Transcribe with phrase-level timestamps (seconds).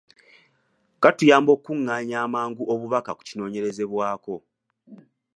[1.01, 4.35] Kaatuyamba okukungaanya amangu obubaka ku kinoonyerezebwako.